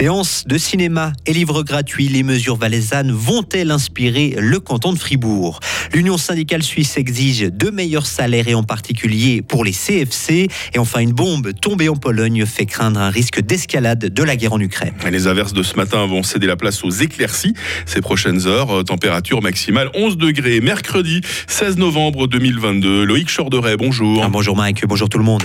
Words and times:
Séance 0.00 0.44
de 0.46 0.56
cinéma 0.56 1.12
et 1.26 1.34
livres 1.34 1.62
gratuits, 1.62 2.08
les 2.08 2.22
mesures 2.22 2.56
valaisannes 2.56 3.12
vont-elles 3.12 3.70
inspirer 3.70 4.34
le 4.38 4.58
canton 4.58 4.94
de 4.94 4.98
Fribourg? 4.98 5.60
L'Union 5.92 6.16
syndicale 6.16 6.62
suisse 6.62 6.96
exige 6.96 7.40
de 7.40 7.68
meilleurs 7.68 8.06
salaires 8.06 8.48
et 8.48 8.54
en 8.54 8.62
particulier 8.62 9.42
pour 9.42 9.62
les 9.62 9.72
CFC. 9.72 10.48
Et 10.72 10.78
enfin, 10.78 11.00
une 11.00 11.12
bombe 11.12 11.52
tombée 11.52 11.90
en 11.90 11.96
Pologne 11.96 12.46
fait 12.46 12.64
craindre 12.64 12.98
un 12.98 13.10
risque 13.10 13.42
d'escalade 13.42 14.06
de 14.06 14.22
la 14.22 14.36
guerre 14.36 14.54
en 14.54 14.60
Ukraine. 14.60 14.94
les 15.10 15.26
averses 15.26 15.52
de 15.52 15.62
ce 15.62 15.76
matin 15.76 16.06
vont 16.06 16.22
céder 16.22 16.46
la 16.46 16.56
place 16.56 16.82
aux 16.82 16.90
éclaircies. 16.90 17.52
Ces 17.84 18.00
prochaines 18.00 18.46
heures, 18.46 18.78
euh, 18.78 18.82
température 18.82 19.42
maximale 19.42 19.90
11 19.92 20.16
degrés. 20.16 20.62
Mercredi 20.62 21.20
16 21.46 21.76
novembre 21.76 22.26
2022. 22.26 23.04
Loïc 23.04 23.28
Chorderet, 23.28 23.76
bonjour. 23.76 24.22
Ah, 24.24 24.30
bonjour 24.30 24.56
Mike, 24.56 24.86
bonjour 24.86 25.10
tout 25.10 25.18
le 25.18 25.24
monde. 25.24 25.42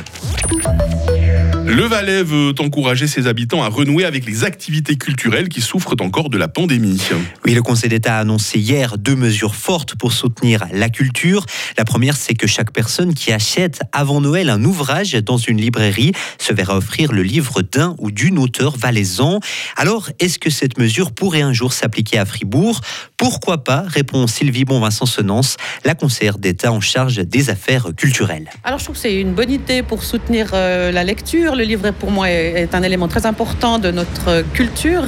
Le 1.68 1.84
Valais 1.86 2.22
veut 2.22 2.54
encourager 2.60 3.08
ses 3.08 3.26
habitants 3.26 3.64
à 3.64 3.70
renouer 3.70 4.06
avec 4.06 4.28
les 4.28 4.44
activités 4.44 4.98
culturelles 4.98 5.50
qui 5.50 5.62
souffrent 5.62 5.96
encore 6.00 6.30
de 6.30 6.38
la 6.38 6.48
pandémie. 6.48 7.02
Oui, 7.44 7.56
le 7.56 7.64
Conseil 7.64 7.90
d'État 7.90 8.18
a 8.18 8.20
annoncé 8.20 8.60
hier 8.60 9.00
deux 9.00 9.16
mesures 9.16 9.56
fortes 9.56 9.96
pour 9.96 10.14
soutenir 10.14 10.68
la 10.72 10.90
culture. 10.90 11.44
La 11.80 11.84
première, 11.84 12.18
c'est 12.18 12.36
que 12.36 12.46
chaque 12.46 12.72
personne 12.72 13.16
qui 13.16 13.32
achète 13.32 13.82
avant 13.94 14.22
Noël 14.22 14.52
un 14.52 14.64
ouvrage 14.64 15.14
dans 15.14 15.38
une 15.38 15.60
librairie 15.60 16.12
se 16.38 16.54
verra 16.54 16.78
offrir 16.78 17.12
le 17.12 17.24
livre 17.24 17.64
d'un 17.64 17.96
ou 17.98 18.12
d'une 18.12 18.38
auteur 18.38 18.78
valaisan. 18.78 19.40
Alors, 19.76 20.10
est-ce 20.20 20.38
que 20.38 20.52
cette 20.52 20.78
mesure 20.78 21.14
pourrait 21.14 21.42
un 21.42 21.54
jour 21.54 21.74
s'appliquer 21.74 22.20
à 22.20 22.26
Fribourg? 22.26 22.80
Pourquoi 23.18 23.64
pas? 23.64 23.86
Répond 23.88 24.28
Sylvie 24.28 24.66
Bonvincent 24.66 25.08
Senance, 25.08 25.58
la 25.84 25.96
conseillère 25.96 26.38
d'État 26.38 26.72
en 26.72 26.82
charge 26.82 27.16
des 27.16 27.50
affaires 27.50 27.88
culturelles. 27.98 28.52
Alors, 28.64 28.78
je 28.78 28.84
trouve 28.84 28.96
que 28.96 29.02
c'est 29.02 29.20
une 29.20 29.34
bonne 29.34 29.52
idée 29.52 29.82
pour 29.82 30.04
soutenir 30.04 30.52
euh, 30.54 30.92
la 30.92 31.04
lecture 31.04 31.55
le 31.56 31.64
livre, 31.64 31.92
pour 31.92 32.12
moi, 32.12 32.30
est, 32.30 32.74
un 32.74 32.84
élément 32.84 33.08
très 33.08 33.26
important 33.26 33.80
de 33.80 33.92
notre 33.92 34.44
culture. 34.54 35.04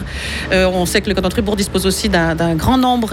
Euh, 0.51 0.69
on 0.73 0.85
sait 0.85 1.01
que 1.01 1.09
le 1.09 1.15
canton 1.15 1.27
de 1.27 1.33
Fribourg 1.33 1.55
dispose 1.55 1.85
aussi 1.85 2.09
d'un 2.09 2.55
grand 2.55 2.77
nombre 2.77 3.11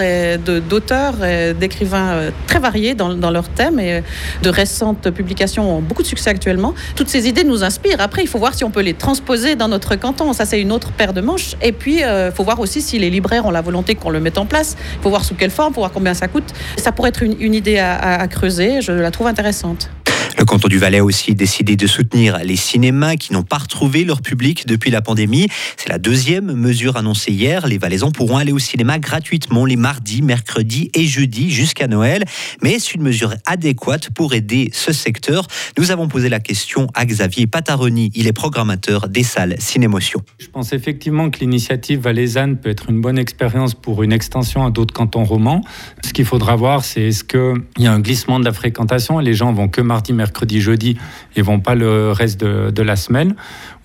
d'auteurs, 0.68 1.14
d'écrivains 1.58 2.12
euh, 2.12 2.30
très 2.46 2.58
variés 2.58 2.94
dans, 2.94 3.14
dans 3.14 3.30
leurs 3.30 3.48
thèmes 3.48 3.80
et 3.80 4.02
de 4.42 4.50
récentes 4.50 5.10
publications 5.10 5.78
ont 5.78 5.80
beaucoup 5.80 6.02
de 6.02 6.06
succès 6.06 6.30
actuellement. 6.30 6.74
Toutes 6.96 7.08
ces 7.08 7.28
idées 7.28 7.44
nous 7.44 7.64
inspirent. 7.64 8.00
Après, 8.00 8.22
il 8.22 8.28
faut 8.28 8.38
voir 8.38 8.54
si 8.54 8.64
on 8.64 8.70
peut 8.70 8.82
les 8.82 8.94
transposer 8.94 9.56
dans 9.56 9.68
notre 9.68 9.96
canton. 9.96 10.32
Ça, 10.32 10.44
c'est 10.44 10.60
une 10.60 10.72
autre 10.72 10.92
paire 10.92 11.12
de 11.12 11.20
manches. 11.20 11.56
Et 11.62 11.72
puis, 11.72 11.98
il 11.98 12.04
euh, 12.04 12.32
faut 12.32 12.44
voir 12.44 12.60
aussi 12.60 12.80
si 12.80 12.98
les 12.98 13.10
libraires 13.10 13.46
ont 13.46 13.50
la 13.50 13.62
volonté 13.62 13.94
qu'on 13.94 14.10
le 14.10 14.20
mette 14.20 14.38
en 14.38 14.46
place. 14.46 14.76
Il 14.96 15.02
faut 15.02 15.10
voir 15.10 15.24
sous 15.24 15.34
quelle 15.34 15.50
forme, 15.50 15.72
il 15.72 15.78
voir 15.78 15.92
combien 15.92 16.14
ça 16.14 16.28
coûte. 16.28 16.52
Ça 16.76 16.92
pourrait 16.92 17.10
être 17.10 17.22
une, 17.22 17.54
idée 17.54 17.78
à 17.78 18.26
creuser. 18.28 18.80
Je 18.80 18.92
la 18.92 19.10
trouve 19.10 19.26
intéressante. 19.26 19.90
Le 20.44 20.46
canton 20.46 20.68
du 20.68 20.76
Valais 20.76 20.98
a 20.98 21.04
aussi 21.04 21.34
décidé 21.34 21.74
de 21.74 21.86
soutenir 21.86 22.36
les 22.44 22.56
cinémas 22.56 23.16
qui 23.16 23.32
n'ont 23.32 23.44
pas 23.44 23.56
retrouvé 23.56 24.04
leur 24.04 24.20
public 24.20 24.66
depuis 24.66 24.90
la 24.90 25.00
pandémie. 25.00 25.48
C'est 25.78 25.88
la 25.88 25.96
deuxième 25.96 26.52
mesure 26.52 26.98
annoncée 26.98 27.32
hier. 27.32 27.66
Les 27.66 27.78
Valaisans 27.78 28.10
pourront 28.10 28.36
aller 28.36 28.52
au 28.52 28.58
cinéma 28.58 28.98
gratuitement 28.98 29.64
les 29.64 29.76
mardis, 29.76 30.20
mercredis 30.20 30.90
et 30.92 31.06
jeudis 31.06 31.50
jusqu'à 31.50 31.86
Noël. 31.86 32.24
Mais 32.62 32.72
est-ce 32.72 32.94
une 32.94 33.00
mesure 33.00 33.32
adéquate 33.46 34.10
pour 34.10 34.34
aider 34.34 34.68
ce 34.74 34.92
secteur 34.92 35.46
Nous 35.78 35.90
avons 35.90 36.08
posé 36.08 36.28
la 36.28 36.40
question 36.40 36.88
à 36.92 37.06
Xavier 37.06 37.46
Pataroni. 37.46 38.12
Il 38.14 38.26
est 38.26 38.34
programmateur 38.34 39.08
des 39.08 39.22
salles 39.22 39.56
Cinémotion. 39.60 40.20
Je 40.38 40.48
pense 40.48 40.74
effectivement 40.74 41.30
que 41.30 41.40
l'initiative 41.40 42.00
valaisanne 42.00 42.58
peut 42.58 42.68
être 42.68 42.90
une 42.90 43.00
bonne 43.00 43.18
expérience 43.18 43.72
pour 43.72 44.02
une 44.02 44.12
extension 44.12 44.66
à 44.66 44.70
d'autres 44.70 44.92
cantons 44.92 45.24
romans. 45.24 45.64
Ce 46.04 46.12
qu'il 46.12 46.26
faudra 46.26 46.54
voir, 46.54 46.84
c'est 46.84 47.04
est-ce 47.04 47.24
qu'il 47.24 47.62
y 47.78 47.86
a 47.86 47.92
un 47.94 48.00
glissement 48.00 48.38
de 48.38 48.44
la 48.44 48.52
fréquentation 48.52 49.22
et 49.22 49.24
les 49.24 49.32
gens 49.32 49.50
vont 49.50 49.68
que 49.68 49.80
mardi, 49.80 50.12
mercredi 50.12 50.33
mercredi, 50.34 50.60
jeudi 50.60 50.96
et 51.36 51.42
vont 51.42 51.60
pas 51.60 51.76
le 51.76 52.10
reste 52.10 52.40
de, 52.40 52.82
la 52.82 52.96
semaine? 52.96 53.36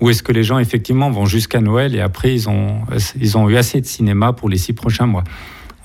Ou 0.01 0.09
est-ce 0.09 0.23
que 0.23 0.31
les 0.31 0.43
gens 0.43 0.57
effectivement 0.57 1.11
vont 1.11 1.25
jusqu'à 1.25 1.61
Noël 1.61 1.95
et 1.95 2.01
après 2.01 2.33
ils 2.33 2.49
ont, 2.49 2.81
ils 3.21 3.37
ont 3.37 3.47
eu 3.49 3.55
assez 3.55 3.79
de 3.79 3.85
cinéma 3.85 4.33
pour 4.33 4.49
les 4.49 4.57
six 4.57 4.73
prochains 4.73 5.05
mois? 5.05 5.23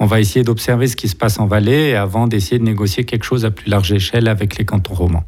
On 0.00 0.06
va 0.06 0.20
essayer 0.20 0.42
d'observer 0.42 0.88
ce 0.88 0.96
qui 0.96 1.08
se 1.08 1.14
passe 1.14 1.38
en 1.38 1.46
Valais 1.46 1.94
avant 1.94 2.26
d'essayer 2.26 2.58
de 2.58 2.64
négocier 2.64 3.04
quelque 3.04 3.24
chose 3.24 3.44
à 3.44 3.50
plus 3.50 3.68
large 3.68 3.92
échelle 3.92 4.26
avec 4.26 4.56
les 4.56 4.64
cantons 4.64 4.94
romans. 4.94 5.24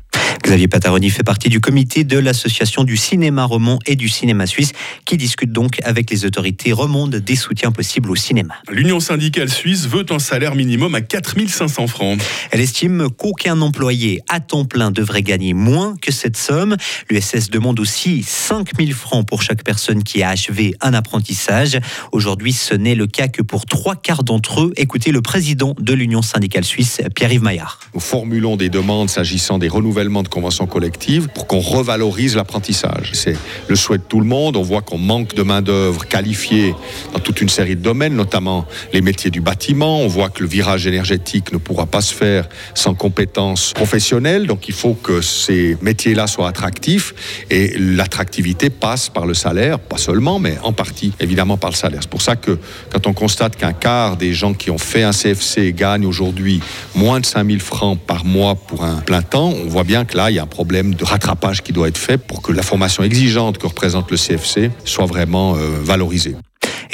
Xavier 0.46 0.68
Pataroni 0.68 1.10
fait 1.10 1.24
partie 1.24 1.48
du 1.48 1.58
comité 1.58 2.04
de 2.04 2.16
l'association 2.20 2.84
du 2.84 2.96
cinéma 2.96 3.44
roman 3.44 3.80
et 3.84 3.96
du 3.96 4.08
cinéma 4.08 4.46
suisse 4.46 4.70
qui 5.04 5.16
discute 5.16 5.50
donc 5.50 5.80
avec 5.82 6.08
les 6.08 6.24
autorités 6.24 6.72
romandes 6.72 7.16
des 7.16 7.34
soutiens 7.34 7.72
possibles 7.72 8.12
au 8.12 8.14
cinéma. 8.14 8.54
L'Union 8.70 9.00
syndicale 9.00 9.50
suisse 9.50 9.88
veut 9.88 10.06
un 10.10 10.20
salaire 10.20 10.54
minimum 10.54 10.94
à 10.94 11.00
4500 11.00 11.88
francs. 11.88 12.20
Elle 12.52 12.60
estime 12.60 13.08
qu'aucun 13.10 13.60
employé 13.60 14.20
à 14.28 14.38
temps 14.38 14.64
plein 14.64 14.92
devrait 14.92 15.24
gagner 15.24 15.52
moins 15.52 15.96
que 16.00 16.12
cette 16.12 16.36
somme. 16.36 16.76
L'USS 17.10 17.50
demande 17.50 17.80
aussi 17.80 18.22
5000 18.22 18.94
francs 18.94 19.26
pour 19.26 19.42
chaque 19.42 19.64
personne 19.64 20.04
qui 20.04 20.22
a 20.22 20.28
achevé 20.28 20.74
un 20.80 20.94
apprentissage. 20.94 21.80
Aujourd'hui, 22.12 22.52
ce 22.52 22.74
n'est 22.76 22.94
le 22.94 23.08
cas 23.08 23.26
que 23.26 23.42
pour 23.42 23.66
trois 23.66 23.96
quarts 23.96 24.22
d'entre 24.22 24.60
eux. 24.60 24.72
Écoutez 24.76 25.10
le 25.10 25.22
président 25.22 25.74
de 25.76 25.92
l'Union 25.92 26.22
syndicale 26.22 26.64
suisse, 26.64 27.00
Pierre-Yves 27.16 27.42
Maillard. 27.42 27.80
Nous 27.94 28.00
formulons 28.00 28.56
des 28.56 28.68
demandes 28.68 29.10
s'agissant 29.10 29.58
des 29.58 29.66
renouvellements 29.66 30.22
de 30.22 30.35
convention 30.36 30.66
collective 30.66 31.28
pour 31.28 31.46
qu'on 31.46 31.60
revalorise 31.60 32.36
l'apprentissage. 32.36 33.12
C'est 33.14 33.38
le 33.68 33.74
souhait 33.74 33.96
de 33.96 34.02
tout 34.02 34.20
le 34.20 34.26
monde. 34.26 34.58
On 34.58 34.62
voit 34.62 34.82
qu'on 34.82 34.98
manque 34.98 35.34
de 35.34 35.42
main-d'œuvre 35.42 36.06
qualifiée 36.06 36.74
dans 37.14 37.20
toute 37.20 37.40
une 37.40 37.48
série 37.48 37.74
de 37.74 37.80
domaines, 37.80 38.14
notamment 38.14 38.66
les 38.92 39.00
métiers 39.00 39.30
du 39.30 39.40
bâtiment. 39.40 39.98
On 40.00 40.08
voit 40.08 40.28
que 40.28 40.42
le 40.42 40.48
virage 40.48 40.86
énergétique 40.86 41.54
ne 41.54 41.56
pourra 41.56 41.86
pas 41.86 42.02
se 42.02 42.12
faire 42.12 42.50
sans 42.74 42.92
compétences 42.92 43.72
professionnelles. 43.72 44.46
Donc 44.46 44.68
il 44.68 44.74
faut 44.74 44.92
que 44.92 45.22
ces 45.22 45.78
métiers-là 45.80 46.26
soient 46.26 46.48
attractifs 46.48 47.14
et 47.48 47.72
l'attractivité 47.78 48.68
passe 48.68 49.08
par 49.08 49.24
le 49.24 49.32
salaire, 49.32 49.78
pas 49.78 49.96
seulement, 49.96 50.38
mais 50.38 50.58
en 50.62 50.74
partie 50.74 51.14
évidemment 51.18 51.56
par 51.56 51.70
le 51.70 51.76
salaire. 51.76 52.00
C'est 52.02 52.10
pour 52.10 52.20
ça 52.20 52.36
que 52.36 52.58
quand 52.92 53.06
on 53.06 53.14
constate 53.14 53.56
qu'un 53.56 53.72
quart 53.72 54.18
des 54.18 54.34
gens 54.34 54.52
qui 54.52 54.70
ont 54.70 54.76
fait 54.76 55.02
un 55.02 55.12
CFC 55.12 55.72
gagnent 55.72 56.04
aujourd'hui 56.04 56.60
moins 56.94 57.20
de 57.20 57.24
5000 57.24 57.60
francs 57.60 57.98
par 57.98 58.26
mois 58.26 58.54
pour 58.54 58.84
un 58.84 58.96
plein 58.96 59.22
temps, 59.22 59.48
on 59.48 59.68
voit 59.68 59.84
bien 59.84 60.04
que 60.04 60.14
là, 60.14 60.25
il 60.30 60.34
y 60.34 60.38
a 60.38 60.42
un 60.42 60.46
problème 60.46 60.94
de 60.94 61.04
rattrapage 61.04 61.62
qui 61.62 61.72
doit 61.72 61.88
être 61.88 61.98
fait 61.98 62.18
pour 62.18 62.42
que 62.42 62.52
la 62.52 62.62
formation 62.62 63.02
exigeante 63.02 63.58
que 63.58 63.66
représente 63.66 64.10
le 64.10 64.16
CFC 64.16 64.70
soit 64.84 65.06
vraiment 65.06 65.56
euh, 65.56 65.80
valorisée. 65.82 66.36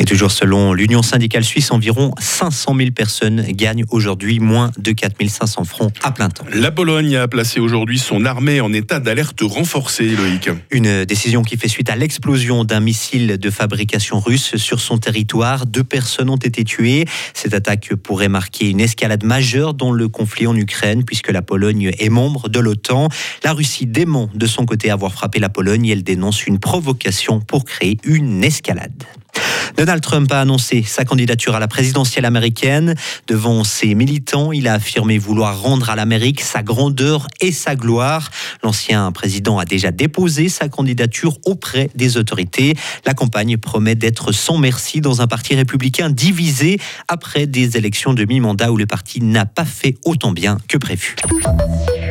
Et 0.02 0.04
toujours 0.04 0.32
selon 0.32 0.72
l'Union 0.72 1.00
syndicale 1.00 1.44
suisse, 1.44 1.70
environ 1.70 2.12
500 2.18 2.74
000 2.76 2.90
personnes 2.90 3.40
gagnent 3.50 3.84
aujourd'hui 3.90 4.40
moins 4.40 4.72
de 4.76 4.90
4 4.90 5.14
500 5.28 5.62
francs 5.62 5.92
à 6.02 6.10
plein 6.10 6.28
temps. 6.28 6.44
La 6.52 6.72
Pologne 6.72 7.14
a 7.14 7.28
placé 7.28 7.60
aujourd'hui 7.60 8.00
son 8.00 8.24
armée 8.24 8.60
en 8.60 8.72
état 8.72 8.98
d'alerte 8.98 9.42
renforcée, 9.42 10.08
Loïc. 10.08 10.50
Une 10.72 11.04
décision 11.04 11.42
qui 11.42 11.56
fait 11.56 11.68
suite 11.68 11.88
à 11.88 11.94
l'explosion 11.94 12.64
d'un 12.64 12.80
missile 12.80 13.38
de 13.38 13.50
fabrication 13.50 14.18
russe 14.18 14.56
sur 14.56 14.80
son 14.80 14.98
territoire. 14.98 15.66
Deux 15.66 15.84
personnes 15.84 16.30
ont 16.30 16.36
été 16.36 16.64
tuées. 16.64 17.04
Cette 17.32 17.54
attaque 17.54 17.94
pourrait 17.94 18.28
marquer 18.28 18.70
une 18.70 18.80
escalade 18.80 19.22
majeure 19.22 19.72
dans 19.72 19.92
le 19.92 20.08
conflit 20.08 20.48
en 20.48 20.56
Ukraine, 20.56 21.04
puisque 21.04 21.30
la 21.30 21.42
Pologne 21.42 21.92
est 21.96 22.08
membre 22.08 22.48
de 22.48 22.58
l'OTAN. 22.58 23.06
La 23.44 23.52
Russie 23.52 23.86
dément 23.86 24.28
de 24.34 24.46
son 24.46 24.66
côté 24.66 24.90
avoir 24.90 25.12
frappé 25.12 25.38
la 25.38 25.48
Pologne 25.48 25.86
et 25.86 25.92
elle 25.92 26.02
dénonce 26.02 26.44
une 26.44 26.58
provocation 26.58 27.38
pour 27.38 27.64
créer 27.64 27.98
une 28.02 28.42
escalade. 28.42 29.04
Donald 29.76 30.02
Trump 30.02 30.30
a 30.32 30.40
annoncé 30.40 30.82
sa 30.82 31.04
candidature 31.04 31.54
à 31.54 31.60
la 31.60 31.68
présidentielle 31.68 32.24
américaine. 32.24 32.94
Devant 33.26 33.64
ses 33.64 33.94
militants, 33.94 34.52
il 34.52 34.68
a 34.68 34.74
affirmé 34.74 35.18
vouloir 35.18 35.60
rendre 35.60 35.90
à 35.90 35.96
l'Amérique 35.96 36.40
sa 36.40 36.62
grandeur 36.62 37.26
et 37.40 37.52
sa 37.52 37.74
gloire. 37.74 38.30
L'ancien 38.62 39.10
président 39.12 39.58
a 39.58 39.64
déjà 39.64 39.90
déposé 39.90 40.48
sa 40.48 40.68
candidature 40.68 41.38
auprès 41.44 41.90
des 41.94 42.16
autorités. 42.16 42.74
La 43.06 43.14
campagne 43.14 43.56
promet 43.56 43.94
d'être 43.94 44.32
sans 44.32 44.58
merci 44.58 45.00
dans 45.00 45.22
un 45.22 45.26
parti 45.26 45.54
républicain 45.54 46.10
divisé 46.10 46.78
après 47.08 47.46
des 47.46 47.76
élections 47.76 48.14
de 48.14 48.24
mi-mandat 48.24 48.72
où 48.72 48.76
le 48.76 48.86
parti 48.86 49.20
n'a 49.20 49.46
pas 49.46 49.64
fait 49.64 49.96
autant 50.04 50.32
bien 50.32 50.58
que 50.68 50.78
prévu. 50.78 51.16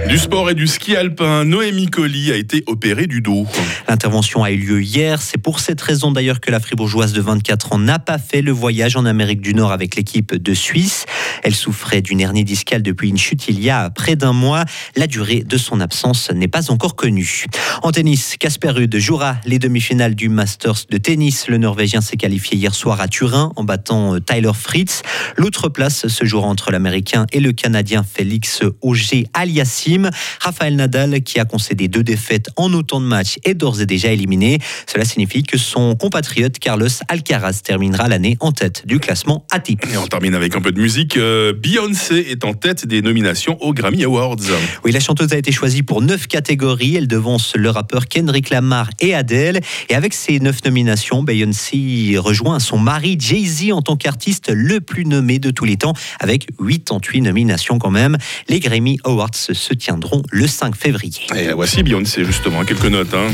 Du 0.08 0.18
sport 0.18 0.50
et 0.50 0.54
du 0.56 0.68
ski 0.68 0.96
alpin, 0.96 1.46
Noémie 1.46 1.88
Colli 1.88 2.32
a 2.32 2.36
été 2.36 2.64
opérée 2.68 3.08
du 3.08 3.22
dos. 3.22 3.48
L'intervention 3.88 4.44
a 4.44 4.52
eu 4.52 4.58
lieu 4.58 4.82
hier. 4.82 5.22
C'est 5.22 5.38
pour 5.38 5.60
cette 5.60 5.82
raison 5.82 6.12
d'ailleurs 6.12 6.42
que 6.42 6.52
la 6.52 6.60
fribourgeoise 6.60 7.14
de 7.14 7.22
24 7.22 7.74
ans 7.74 7.80
n'a 7.80 8.00
pas 8.00 8.18
fait 8.18 8.42
le 8.42 8.52
voyage 8.52 8.96
en 8.96 9.06
Amérique 9.06 9.42
du 9.42 9.54
Nord 9.54 9.72
avec 9.72 9.96
l'équipe 9.96 10.36
de 10.36 10.54
Suisse. 10.54 11.06
Elle 11.44 11.56
souffrait 11.56 12.02
d'une 12.02 12.20
hernie 12.20 12.44
discale 12.44 12.82
depuis 12.82 13.10
une 13.10 13.18
chute 13.18 13.48
il 13.48 13.62
y 13.62 13.70
a 13.70 13.90
près 13.90 14.16
d'un 14.16 14.34
mois. 14.34 14.66
La 14.96 15.08
durée 15.08 15.44
de 15.44 15.58
son 15.58 15.80
absence 15.80 16.32
n'est 16.32 16.48
pas 16.48 16.72
encore 16.72 16.96
connue. 16.96 17.46
En 17.84 17.92
tennis, 17.92 18.36
Casper 18.40 18.70
Ruud 18.70 18.98
jouera 18.98 19.38
les 19.46 19.60
demi-finales 19.60 20.16
du 20.16 20.30
Masters 20.30 20.86
de 20.90 20.98
tennis. 20.98 21.48
Le 21.48 21.58
Norvégien 21.58 22.02
s'est 22.02 22.18
qualifié 22.18 22.58
hier 22.58 22.74
soir 22.74 23.02
à 23.02 23.08
Turin 23.08 23.52
en 23.56 23.64
battant 23.64 24.16
euh, 24.16 24.20
Tyler 24.20 24.52
Fritz. 24.54 25.02
L'autre 25.38 25.70
place 25.70 26.08
se 26.08 26.26
jouera 26.26 26.48
entre 26.48 26.72
l'Américain 26.72 27.26
et 27.32 27.40
le 27.40 27.52
Canadien 27.52 28.04
Félix 28.04 28.62
Auger 28.82 29.28
Aliassim. 29.34 30.10
Rafael 30.40 30.76
Nadal, 30.76 31.22
qui 31.22 31.40
a 31.40 31.46
concédé 31.46 31.88
deux 31.88 32.04
défaites 32.04 32.50
en 32.56 32.74
autant 32.74 33.00
de 33.00 33.06
matchs, 33.06 33.38
est 33.44 33.54
d'ores 33.54 33.82
et 33.82 33.86
déjà 33.86 34.12
éliminé. 34.12 34.60
Cela 34.92 35.06
signifie 35.06 35.44
que 35.44 35.58
son 35.58 35.96
compatriote 35.96 36.60
Carlos 36.60 36.88
Alcaraz 37.08 37.62
terminera 37.64 38.08
l'année 38.08 38.38
en 38.40 38.52
tête 38.52 38.84
du 38.86 39.00
classement 39.00 39.46
ATP. 39.52 39.86
Et 39.94 39.98
on 39.98 40.08
termine 40.08 40.36
avec 40.36 40.56
un 40.56 40.62
peu 40.62 40.72
de 40.72 40.80
musique. 40.80 41.18
Euh, 41.22 41.54
Beyoncé 41.54 42.26
est 42.30 42.44
en 42.44 42.54
tête 42.54 42.86
des 42.86 43.02
nominations 43.02 43.62
aux 43.62 43.74
Grammy 43.74 44.04
Awards. 44.04 44.38
Oui, 44.84 44.92
la 44.92 45.00
chanteuse 45.00 45.32
a 45.34 45.38
été 45.38 45.52
choisie 45.52 45.84
pour 45.84 46.02
neuf 46.02 46.28
catégories. 46.28 46.96
Elle 46.96 47.08
devance 47.08 47.54
le 47.56 47.70
rappeur 47.70 48.08
Kendrick 48.08 48.50
Lamar 48.50 48.90
et 49.00 49.14
Adele. 49.14 49.62
Et 49.90 49.96
avec 49.96 50.14
ces 50.14 50.40
neuf 50.40 50.66
nominations, 50.66 51.22
Beyoncé 51.22 52.16
rejoint 52.18 52.60
son 52.60 52.80
mari 52.80 53.18
Jay-Z 53.20 53.72
en 53.72 53.82
tant 53.82 53.96
qu'artiste 53.96 54.52
le 54.54 54.82
plus 54.82 55.06
nommé 55.06 55.38
de 55.38 55.52
tous 55.52 55.66
les 55.66 55.78
temps, 55.78 55.94
avec 56.20 56.48
88 56.58 57.22
nominations 57.22 57.78
quand 57.78 57.92
même. 57.92 58.18
Les 58.50 58.60
Grammy 58.60 58.98
Awards 59.04 59.36
se 59.36 59.74
tiendront 59.74 60.24
le 60.32 60.48
5 60.48 60.76
février. 60.76 61.28
Et 61.36 61.54
voici 61.54 61.84
Beyoncé, 61.84 62.26
justement, 62.26 62.66
quelques 62.66 62.86
notes. 62.86 63.14
Hein. 63.14 63.32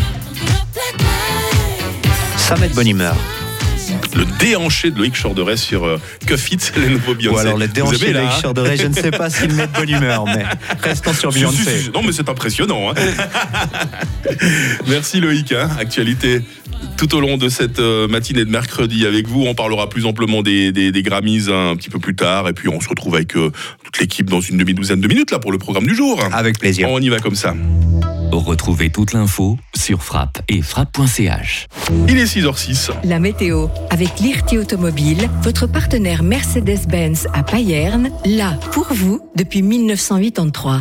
Ça 2.38 2.58
met 2.58 2.68
de 2.68 2.74
bonne 2.74 2.88
humeur 2.88 3.16
le 4.18 4.26
déhanché 4.40 4.92
de 4.92 4.98
Loïc 4.98 5.16
Chorderet 5.22 5.58
sur 5.58 5.86
euh, 5.86 6.00
Cuff 6.26 6.52
It, 6.52 6.74
les 6.82 6.90
nouveaux 6.90 7.14
Beyoncé. 7.14 7.36
Ou 7.36 7.40
alors 7.40 7.58
le 7.58 7.68
déhanché 7.68 8.08
de 8.10 8.14
Loïc 8.14 8.28
hein 8.28 8.42
Chorderet, 8.42 8.78
je 8.78 8.88
ne 8.88 8.94
sais 8.94 9.12
pas 9.12 9.30
s'il 9.30 9.54
met 9.54 9.68
de 9.68 9.72
bonne 9.72 9.90
humeur, 9.90 10.26
mais 10.26 10.46
restons 10.82 11.14
sur 11.14 11.32
Beyoncé. 11.34 11.92
non, 11.94 12.02
mais 12.04 12.12
c'est 12.12 12.28
impressionnant. 12.28 12.92
Hein. 12.92 12.96
Merci 14.88 15.20
Loïc. 15.20 15.52
Hein. 15.52 15.70
Actualité 15.80 16.42
tout 16.98 17.16
au 17.16 17.20
long 17.20 17.38
de 17.38 17.50
cette 17.50 17.80
euh, 17.80 18.08
matinée 18.08 18.46
de 18.46 18.50
mercredi 18.50 19.06
avec 19.06 19.28
vous. 19.28 19.46
On 19.46 19.56
parlera 19.56 19.90
plus 19.90 20.06
amplement 20.06 20.42
des, 20.42 20.72
des, 20.72 20.92
des 20.92 21.04
Grammys 21.04 21.50
un 21.50 21.76
petit 21.76 21.90
peu 21.90 22.00
plus 22.00 22.16
tard. 22.16 22.48
Et 22.48 22.54
puis 22.54 22.70
on 22.70 22.82
se 22.82 22.90
retrouve 22.90 23.16
avec 23.16 23.36
euh, 23.36 23.52
toute 23.84 24.00
l'équipe 24.00 24.30
dans 24.30 24.42
une 24.42 24.58
demi-douzaine 24.58 25.02
de 25.02 25.08
minutes 25.08 25.32
là 25.32 25.40
pour 25.40 25.52
le 25.52 25.58
programme 25.58 25.86
du 25.86 25.96
jour. 25.96 26.20
Avec 26.34 26.60
plaisir. 26.60 26.90
On 26.90 27.00
y 27.00 27.10
va 27.10 27.20
comme 27.20 27.36
ça. 27.36 27.54
Retrouvez 28.40 28.90
toute 28.90 29.14
l'info 29.14 29.58
sur 29.76 30.04
frappe 30.04 30.42
et 30.48 30.62
frappe.ch. 30.62 31.68
Il 32.08 32.18
est 32.18 32.26
6h06. 32.26 32.92
La 33.04 33.20
météo 33.20 33.68
avec 33.90 34.20
l'IRT 34.20 34.60
Automobile, 34.60 35.30
votre 35.42 35.68
partenaire 35.68 36.24
Mercedes-Benz 36.24 37.28
à 37.34 37.44
Payerne, 37.44 38.10
là 38.26 38.54
pour 38.72 38.88
vous 38.94 39.20
depuis 39.36 39.62
1983. 39.62 40.80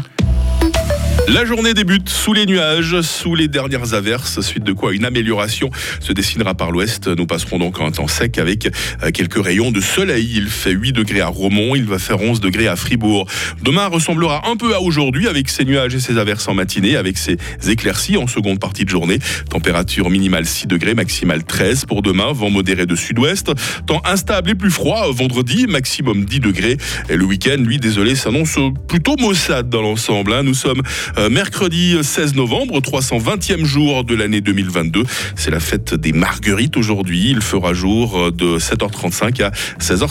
La 1.29 1.45
journée 1.45 1.75
débute 1.75 2.09
sous 2.09 2.33
les 2.33 2.47
nuages, 2.47 3.01
sous 3.01 3.35
les 3.35 3.49
dernières 3.49 3.95
averses, 3.95 4.41
suite 4.43 4.63
de 4.63 4.73
quoi 4.73 4.95
une 4.95 5.05
amélioration 5.05 5.71
se 5.99 6.13
dessinera 6.13 6.55
par 6.55 6.71
l'ouest. 6.71 7.09
Nous 7.09 7.27
passerons 7.27 7.59
donc 7.59 7.81
un 7.81 7.91
temps 7.91 8.07
sec 8.07 8.39
avec 8.39 8.67
euh, 9.03 9.11
quelques 9.11 9.45
rayons 9.45 9.73
de 9.73 9.81
soleil. 9.81 10.35
Il 10.37 10.49
fait 10.49 10.71
8 10.71 10.93
degrés 10.93 11.21
à 11.21 11.27
Romont, 11.27 11.75
il 11.75 11.85
va 11.85 11.99
faire 11.99 12.21
11 12.21 12.41
degrés 12.41 12.69
à 12.69 12.77
Fribourg. 12.77 13.27
Demain 13.61 13.87
ressemblera 13.87 14.49
un 14.49 14.57
peu 14.57 14.73
à 14.77 14.81
aujourd'hui 14.81 15.27
avec 15.27 15.49
ces 15.49 15.65
nuages 15.65 15.97
et 15.97 16.01
ces 16.01 16.17
averses 16.17 16.47
en 16.47 16.55
matinée, 16.55 16.97
avec 16.97 17.19
ces 17.19 17.39
éclaircies 17.69 18.17
en 18.17 18.29
seconde 18.29 18.61
partie 18.61 18.85
de 18.85 18.91
journée. 18.91 19.19
Température 19.51 20.11
minimale 20.11 20.47
6 20.47 20.69
degrés, 20.69 20.95
maximale 20.95 21.43
13 21.43 21.87
pour 21.87 22.03
demain, 22.03 22.33
vent 22.33 22.51
modéré 22.51 22.87
de 22.87 22.95
sud-ouest. 22.95 23.51
Temps 23.87 24.01
instable 24.05 24.51
et 24.51 24.55
plus 24.55 24.71
froid 24.71 25.11
vendredi, 25.11 25.67
maximum 25.67 26.25
10 26.25 26.39
degrés. 26.39 26.77
Et 27.09 27.17
le 27.17 27.25
week-end, 27.25 27.57
lui, 27.59 27.79
désolé, 27.79 28.15
s'annonce 28.15 28.59
plutôt 28.87 29.17
maussade 29.19 29.69
dans 29.69 29.83
l'ensemble. 29.83 30.33
Hein. 30.33 30.45
Nous 30.45 30.55
sommes 30.55 30.83
mercredi 31.31 31.97
16 32.03 32.35
novembre, 32.35 32.81
320e 32.81 33.65
jour 33.65 34.05
de 34.05 34.15
l'année 34.15 34.41
2022. 34.41 35.05
C'est 35.35 35.51
la 35.51 35.61
fête 35.61 35.95
des 35.95 36.13
Marguerites 36.13 36.77
aujourd'hui. 36.77 37.31
Il 37.31 37.41
fera 37.41 37.73
jour 37.73 38.33
de 38.33 38.59
7h35 38.59 39.43
à 39.43 39.51
16h50. 39.81 40.07